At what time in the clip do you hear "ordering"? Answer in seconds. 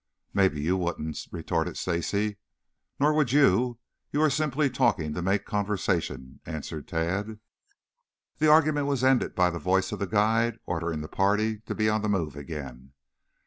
10.65-11.01